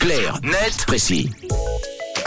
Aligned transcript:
Clair, 0.00 0.40
net, 0.42 0.86
précis. 0.86 1.28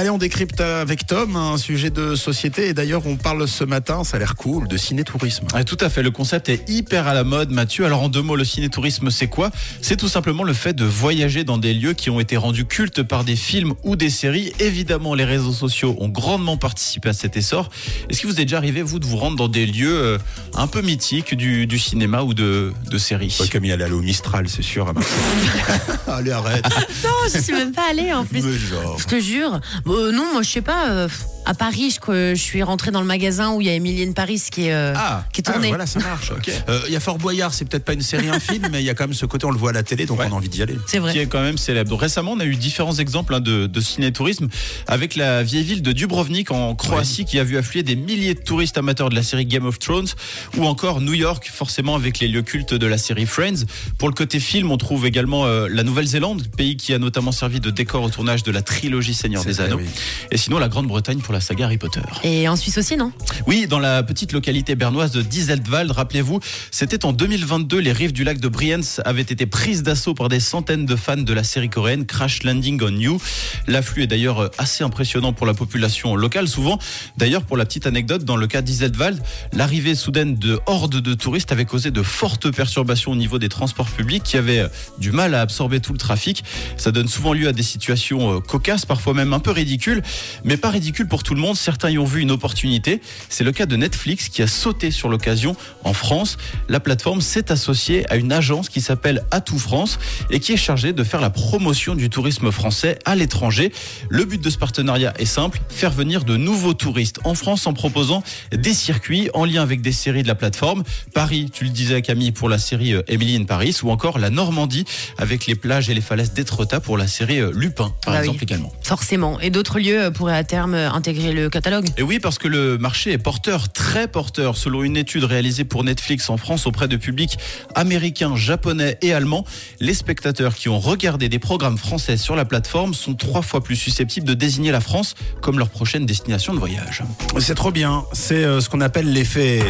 Allez, 0.00 0.08
on 0.08 0.16
décrypte 0.16 0.62
avec 0.62 1.06
Tom 1.06 1.36
un 1.36 1.58
sujet 1.58 1.90
de 1.90 2.14
société. 2.14 2.68
Et 2.68 2.72
d'ailleurs, 2.72 3.06
on 3.06 3.16
parle 3.16 3.46
ce 3.46 3.64
matin, 3.64 4.02
ça 4.02 4.16
a 4.16 4.20
l'air 4.20 4.34
cool, 4.34 4.66
de 4.66 4.78
ciné-tourisme. 4.78 5.46
Ouais, 5.52 5.62
tout 5.62 5.76
à 5.78 5.90
fait, 5.90 6.02
le 6.02 6.10
concept 6.10 6.48
est 6.48 6.66
hyper 6.70 7.06
à 7.06 7.12
la 7.12 7.22
mode, 7.22 7.50
Mathieu. 7.50 7.84
Alors 7.84 8.02
en 8.02 8.08
deux 8.08 8.22
mots, 8.22 8.34
le 8.34 8.46
ciné-tourisme, 8.46 9.10
c'est 9.10 9.26
quoi? 9.26 9.50
C'est 9.82 9.96
tout 9.96 10.08
simplement 10.08 10.42
le 10.42 10.54
fait 10.54 10.72
de 10.72 10.86
voyager 10.86 11.44
dans 11.44 11.58
des 11.58 11.74
lieux 11.74 11.92
qui 11.92 12.08
ont 12.08 12.18
été 12.18 12.38
rendus 12.38 12.64
cultes 12.64 13.02
par 13.02 13.24
des 13.24 13.36
films 13.36 13.74
ou 13.82 13.94
des 13.94 14.08
séries. 14.08 14.54
Évidemment, 14.58 15.14
les 15.14 15.26
réseaux 15.26 15.52
sociaux 15.52 15.94
ont 16.00 16.08
grandement 16.08 16.56
participé 16.56 17.10
à 17.10 17.12
cet 17.12 17.36
essor. 17.36 17.68
Est-ce 18.08 18.22
que 18.22 18.26
vous 18.26 18.40
êtes 18.40 18.46
déjà 18.46 18.56
arrivé, 18.56 18.80
vous, 18.80 19.00
de 19.00 19.04
vous 19.04 19.18
rendre 19.18 19.36
dans 19.36 19.48
des 19.48 19.66
lieux 19.66 19.98
euh, 20.02 20.18
un 20.54 20.66
peu 20.66 20.80
mythiques 20.80 21.34
du, 21.34 21.66
du 21.66 21.78
cinéma 21.78 22.22
ou 22.22 22.32
de, 22.32 22.72
de 22.90 22.96
séries? 22.96 23.36
Ouais, 23.38 23.48
comme 23.48 23.66
il 23.66 23.72
allait 23.72 23.84
aller 23.84 23.92
au 23.92 24.00
Mistral, 24.00 24.48
c'est 24.48 24.62
sûr. 24.62 24.94
Allez, 26.08 26.32
arrête. 26.32 26.64
Non, 27.04 27.10
je 27.30 27.38
suis 27.38 27.52
même 27.52 27.72
pas 27.72 27.90
allée 27.90 28.14
en 28.14 28.24
plus. 28.24 28.42
Mais 28.42 28.56
genre. 28.56 28.98
Je 28.98 29.04
te 29.04 29.20
jure. 29.20 29.60
Euh, 29.90 30.12
non, 30.12 30.32
moi 30.32 30.42
je 30.42 30.50
sais 30.50 30.62
pas. 30.62 31.08
À 31.46 31.54
Paris, 31.54 31.90
je, 31.94 32.00
que 32.00 32.34
je 32.34 32.40
suis 32.40 32.62
rentrée 32.62 32.90
dans 32.90 33.00
le 33.00 33.06
magasin 33.06 33.52
où 33.52 33.60
il 33.60 33.66
y 33.66 33.70
a 33.70 33.74
Emily 33.74 34.02
in 34.04 34.12
Paris 34.12 34.40
qui 34.52 34.66
est, 34.66 34.72
euh, 34.74 34.92
Ah, 34.96 35.24
qui 35.32 35.40
est 35.40 35.48
ah, 35.48 35.52
tournée. 35.52 35.68
voilà, 35.68 35.86
ça 35.86 35.98
marche. 36.00 36.32
Euh, 36.68 36.80
Il 36.86 36.92
y 36.92 36.96
a 36.96 37.00
Fort 37.00 37.18
Boyard, 37.18 37.52
c'est 37.54 37.64
peut-être 37.64 37.84
pas 37.84 37.92
une 37.94 38.02
série, 38.02 38.28
un 38.28 38.38
film, 38.40 38.68
mais 38.70 38.80
il 38.82 38.84
y 38.86 38.90
a 38.90 38.94
quand 38.94 39.04
même 39.04 39.14
ce 39.14 39.26
côté, 39.26 39.46
on 39.46 39.50
le 39.50 39.58
voit 39.58 39.70
à 39.70 39.72
la 39.72 39.82
télé, 39.82 40.06
donc 40.06 40.18
Ouais. 40.20 40.26
on 40.28 40.32
a 40.32 40.36
envie 40.36 40.48
d'y 40.48 40.62
aller. 40.62 40.76
C'est 40.86 40.98
qui 40.98 40.98
vrai. 40.98 41.16
est 41.18 41.26
quand 41.26 41.40
même 41.42 41.58
célèbre. 41.58 41.96
Récemment, 41.96 42.32
on 42.32 42.40
a 42.40 42.44
eu 42.44 42.56
différents 42.56 42.94
exemples 42.96 43.34
hein, 43.34 43.40
de, 43.40 43.66
de 43.66 43.80
ciné-tourisme 43.80 44.48
avec 44.86 45.16
la 45.16 45.42
vieille 45.42 45.64
ville 45.64 45.82
de 45.82 45.92
Dubrovnik 45.92 46.50
en 46.50 46.74
Croatie 46.74 47.24
qui 47.24 47.38
a 47.38 47.44
vu 47.44 47.56
affluer 47.56 47.82
des 47.82 47.96
milliers 47.96 48.34
de 48.34 48.40
touristes 48.40 48.76
amateurs 48.78 49.08
de 49.10 49.14
la 49.14 49.22
série 49.22 49.46
Game 49.46 49.64
of 49.66 49.78
Thrones 49.78 50.08
ou 50.56 50.66
encore 50.66 51.00
New 51.00 51.14
York, 51.14 51.48
forcément 51.52 51.94
avec 51.94 52.18
les 52.20 52.28
lieux 52.28 52.42
cultes 52.42 52.74
de 52.74 52.86
la 52.86 52.98
série 52.98 53.26
Friends. 53.26 53.64
Pour 53.98 54.08
le 54.08 54.14
côté 54.14 54.40
film, 54.40 54.70
on 54.70 54.76
trouve 54.76 55.06
également 55.06 55.46
euh, 55.46 55.68
la 55.70 55.82
Nouvelle-Zélande, 55.82 56.46
pays 56.56 56.76
qui 56.76 56.92
a 56.94 56.98
notamment 56.98 57.32
servi 57.32 57.60
de 57.60 57.70
décor 57.70 58.02
au 58.02 58.10
tournage 58.10 58.42
de 58.42 58.50
la 58.52 58.62
trilogie 58.62 59.14
Seigneur 59.14 59.44
des 59.44 59.60
Anneaux. 59.60 59.78
oui. 59.78 59.86
Et 60.30 60.36
sinon, 60.36 60.58
la 60.58 60.68
Grande-Bretagne 60.68 61.20
la 61.32 61.40
saga 61.40 61.66
Harry 61.66 61.78
Potter. 61.78 62.00
Et 62.24 62.48
en 62.48 62.56
Suisse 62.56 62.78
aussi, 62.78 62.96
non? 62.96 63.12
Oui, 63.46 63.66
dans 63.66 63.78
la 63.78 64.02
petite 64.02 64.32
localité 64.32 64.74
bernoise 64.74 65.12
de 65.12 65.22
Dieseldwald, 65.22 65.90
rappelez-vous, 65.90 66.40
c'était 66.70 67.04
en 67.04 67.12
2022, 67.12 67.78
les 67.78 67.92
rives 67.92 68.12
du 68.12 68.24
lac 68.24 68.38
de 68.38 68.48
Brienz 68.48 69.00
avaient 69.04 69.22
été 69.22 69.46
prises 69.46 69.82
d'assaut 69.82 70.14
par 70.14 70.28
des 70.28 70.40
centaines 70.40 70.86
de 70.86 70.96
fans 70.96 71.16
de 71.16 71.32
la 71.32 71.44
série 71.44 71.70
coréenne 71.70 72.06
Crash 72.06 72.42
Landing 72.42 72.80
on 72.82 72.96
You. 72.96 73.20
L'afflux 73.66 74.02
est 74.02 74.06
d'ailleurs 74.06 74.50
assez 74.58 74.84
impressionnant 74.84 75.32
pour 75.32 75.46
la 75.46 75.54
population 75.54 76.16
locale, 76.16 76.48
souvent. 76.48 76.78
D'ailleurs, 77.16 77.42
pour 77.42 77.56
la 77.56 77.64
petite 77.64 77.86
anecdote, 77.86 78.24
dans 78.24 78.36
le 78.36 78.46
cas 78.46 78.62
d'Iseltwald, 78.62 79.22
l'arrivée 79.52 79.94
soudaine 79.94 80.36
de 80.36 80.60
hordes 80.66 81.00
de 81.00 81.14
touristes 81.14 81.52
avait 81.52 81.64
causé 81.64 81.90
de 81.90 82.02
fortes 82.02 82.50
perturbations 82.50 83.12
au 83.12 83.16
niveau 83.16 83.38
des 83.38 83.48
transports 83.48 83.90
publics 83.90 84.22
qui 84.22 84.36
avaient 84.36 84.60
euh, 84.60 84.68
du 84.98 85.12
mal 85.12 85.34
à 85.34 85.40
absorber 85.40 85.80
tout 85.80 85.92
le 85.92 85.98
trafic. 85.98 86.44
Ça 86.76 86.92
donne 86.92 87.08
souvent 87.08 87.32
lieu 87.32 87.48
à 87.48 87.52
des 87.52 87.62
situations 87.62 88.36
euh, 88.36 88.40
cocasses, 88.40 88.86
parfois 88.86 89.14
même 89.14 89.32
un 89.32 89.40
peu 89.40 89.50
ridicules, 89.50 90.02
mais 90.44 90.56
pas 90.56 90.70
ridicules 90.70 91.08
pour 91.08 91.19
tout 91.22 91.34
le 91.34 91.40
monde. 91.40 91.56
Certains 91.56 91.90
y 91.90 91.98
ont 91.98 92.04
vu 92.04 92.20
une 92.20 92.30
opportunité. 92.30 93.00
C'est 93.28 93.44
le 93.44 93.52
cas 93.52 93.66
de 93.66 93.76
Netflix 93.76 94.28
qui 94.28 94.42
a 94.42 94.46
sauté 94.46 94.90
sur 94.90 95.08
l'occasion 95.08 95.56
en 95.84 95.92
France. 95.92 96.36
La 96.68 96.80
plateforme 96.80 97.20
s'est 97.20 97.50
associée 97.52 98.10
à 98.10 98.16
une 98.16 98.32
agence 98.32 98.68
qui 98.68 98.80
s'appelle 98.80 99.24
Atout 99.30 99.58
France 99.58 99.98
et 100.30 100.40
qui 100.40 100.52
est 100.52 100.56
chargée 100.56 100.92
de 100.92 101.04
faire 101.04 101.20
la 101.20 101.30
promotion 101.30 101.94
du 101.94 102.10
tourisme 102.10 102.50
français 102.50 102.98
à 103.04 103.14
l'étranger. 103.16 103.72
Le 104.08 104.24
but 104.24 104.42
de 104.42 104.50
ce 104.50 104.58
partenariat 104.58 105.12
est 105.18 105.24
simple, 105.24 105.60
faire 105.68 105.90
venir 105.90 106.24
de 106.24 106.36
nouveaux 106.36 106.74
touristes 106.74 107.20
en 107.24 107.34
France 107.34 107.66
en 107.66 107.72
proposant 107.72 108.22
des 108.52 108.74
circuits 108.74 109.28
en 109.34 109.44
lien 109.44 109.62
avec 109.62 109.80
des 109.80 109.92
séries 109.92 110.22
de 110.22 110.28
la 110.28 110.34
plateforme. 110.34 110.82
Paris, 111.14 111.50
tu 111.52 111.64
le 111.64 111.70
disais 111.70 112.02
Camille, 112.02 112.32
pour 112.32 112.48
la 112.48 112.58
série 112.58 112.94
euh, 112.94 113.02
Emily 113.08 113.36
in 113.36 113.44
Paris 113.44 113.76
ou 113.82 113.90
encore 113.90 114.18
la 114.18 114.30
Normandie 114.30 114.84
avec 115.18 115.46
les 115.46 115.54
plages 115.54 115.88
et 115.90 115.94
les 115.94 116.00
falaises 116.00 116.32
d'Étretat 116.32 116.80
pour 116.80 116.96
la 116.98 117.06
série 117.06 117.40
euh, 117.40 117.52
Lupin, 117.54 117.92
par 118.04 118.14
Ah 118.14 118.18
oui. 118.20 118.26
exemple 118.26 118.42
également. 118.44 118.72
Forcément. 118.82 119.38
Et 119.40 119.50
d'autres 119.50 119.78
lieux 119.78 120.02
euh, 120.04 120.10
pourraient 120.10 120.36
à 120.36 120.44
terme 120.44 120.74
euh, 120.74 120.90
intégrer 121.10 121.32
le 121.32 121.50
catalogue. 121.50 121.86
Et 121.96 122.02
oui, 122.02 122.20
parce 122.20 122.38
que 122.38 122.48
le 122.48 122.78
marché 122.78 123.12
est 123.12 123.18
porteur, 123.18 123.72
très 123.72 124.08
porteur. 124.08 124.56
Selon 124.56 124.82
une 124.82 124.96
étude 124.96 125.24
réalisée 125.24 125.64
pour 125.64 125.84
Netflix 125.84 126.30
en 126.30 126.36
France 126.36 126.66
auprès 126.66 126.88
de 126.88 126.96
publics 126.96 127.38
américains, 127.74 128.36
japonais 128.36 128.98
et 129.02 129.12
allemands, 129.12 129.44
les 129.80 129.94
spectateurs 129.94 130.54
qui 130.54 130.68
ont 130.68 130.78
regardé 130.78 131.28
des 131.28 131.38
programmes 131.38 131.78
français 131.78 132.16
sur 132.16 132.36
la 132.36 132.44
plateforme 132.44 132.94
sont 132.94 133.14
trois 133.14 133.42
fois 133.42 133.62
plus 133.62 133.76
susceptibles 133.76 134.26
de 134.26 134.34
désigner 134.34 134.70
la 134.70 134.80
France 134.80 135.14
comme 135.42 135.58
leur 135.58 135.68
prochaine 135.68 136.06
destination 136.06 136.54
de 136.54 136.58
voyage. 136.58 137.02
C'est 137.38 137.54
trop 137.54 137.72
bien. 137.72 138.04
C'est 138.12 138.44
euh, 138.44 138.60
ce 138.60 138.68
qu'on 138.68 138.80
appelle 138.80 139.12
l'effet. 139.12 139.60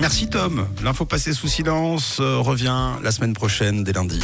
Merci 0.00 0.28
Tom. 0.28 0.66
L'info 0.82 1.06
passée 1.06 1.32
sous 1.32 1.48
silence 1.48 2.18
euh, 2.20 2.38
revient 2.38 2.90
la 3.02 3.10
semaine 3.10 3.32
prochaine 3.32 3.84
dès 3.84 3.92
lundi. 3.92 4.20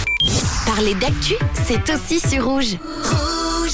Parler 0.66 0.94
d'actu, 0.94 1.34
c'est 1.66 1.92
aussi 1.92 2.20
sur 2.20 2.44
rouge. 2.44 2.76
Rouge. 3.02 3.39